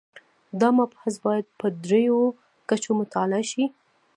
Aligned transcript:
دا 0.59 0.69
مبحث 0.79 1.15
باید 1.25 1.45
په 1.59 1.67
درېیو 1.83 2.19
کچو 2.69 2.91
مطالعه 3.01 3.43
شي. 3.51 3.63